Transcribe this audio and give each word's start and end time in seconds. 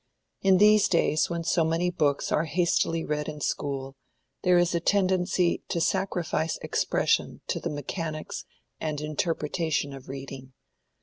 In 0.41 0.57
these 0.57 0.87
days 0.87 1.29
when 1.29 1.43
so 1.43 1.63
many 1.63 1.91
books 1.91 2.31
are 2.31 2.45
hastily 2.45 3.05
read 3.05 3.27
in 3.29 3.39
school, 3.39 3.95
there 4.41 4.57
is 4.57 4.73
a 4.73 4.79
tendency 4.79 5.61
to 5.67 5.79
sacrifice 5.79 6.57
expression 6.63 7.41
to 7.45 7.59
the 7.59 7.69
mechanics 7.69 8.45
and 8.79 8.99
interpretation 8.99 9.93
of 9.93 10.09
reading. 10.09 10.53